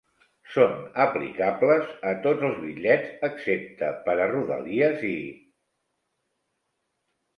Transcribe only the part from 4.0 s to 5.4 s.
per a Rodalies i.